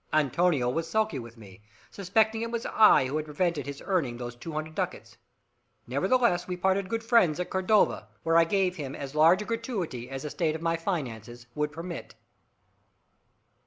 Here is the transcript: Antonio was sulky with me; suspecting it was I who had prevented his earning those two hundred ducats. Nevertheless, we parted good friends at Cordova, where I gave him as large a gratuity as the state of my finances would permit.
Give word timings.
Antonio 0.13 0.67
was 0.67 0.89
sulky 0.89 1.19
with 1.19 1.37
me; 1.37 1.61
suspecting 1.91 2.41
it 2.41 2.49
was 2.49 2.65
I 2.65 3.05
who 3.05 3.17
had 3.17 3.25
prevented 3.25 3.67
his 3.67 3.83
earning 3.85 4.17
those 4.17 4.35
two 4.35 4.51
hundred 4.53 4.73
ducats. 4.73 5.15
Nevertheless, 5.85 6.47
we 6.47 6.57
parted 6.57 6.89
good 6.89 7.03
friends 7.03 7.39
at 7.39 7.51
Cordova, 7.51 8.07
where 8.23 8.35
I 8.39 8.45
gave 8.45 8.77
him 8.77 8.95
as 8.95 9.13
large 9.13 9.43
a 9.43 9.45
gratuity 9.45 10.09
as 10.09 10.23
the 10.23 10.31
state 10.31 10.55
of 10.55 10.61
my 10.63 10.75
finances 10.75 11.45
would 11.53 11.71
permit. 11.71 12.15